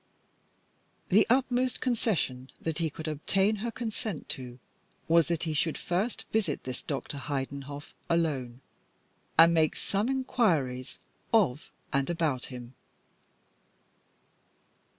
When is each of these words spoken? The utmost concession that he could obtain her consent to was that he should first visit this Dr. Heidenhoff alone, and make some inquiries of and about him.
The 1.09 1.27
utmost 1.29 1.79
concession 1.79 2.49
that 2.59 2.79
he 2.79 2.89
could 2.89 3.07
obtain 3.07 3.57
her 3.57 3.69
consent 3.69 4.27
to 4.29 4.57
was 5.07 5.27
that 5.27 5.43
he 5.43 5.53
should 5.53 5.77
first 5.77 6.25
visit 6.33 6.63
this 6.63 6.81
Dr. 6.81 7.17
Heidenhoff 7.19 7.93
alone, 8.09 8.61
and 9.37 9.53
make 9.53 9.75
some 9.75 10.09
inquiries 10.09 10.97
of 11.31 11.71
and 11.93 12.09
about 12.09 12.45
him. 12.45 12.73